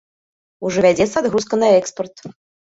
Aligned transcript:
Ужо 0.69 0.79
вядзецца 0.87 1.15
адгрузка 1.23 1.61
на 1.63 1.71
экспарт. 1.79 2.29